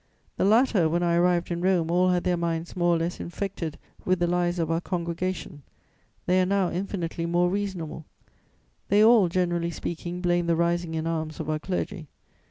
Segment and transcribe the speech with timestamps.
[0.35, 3.77] The latter, when I arrived in Rome, all had their minds more or less infected
[4.03, 5.61] with the lies of our congregation;
[6.25, 8.05] they are now infinitely more reasonable;
[8.87, 12.07] they all, generally speaking, blame the rising in arms of our clergy.